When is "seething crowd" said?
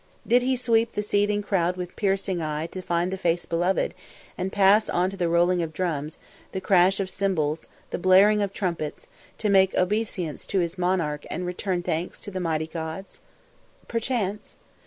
1.03-1.77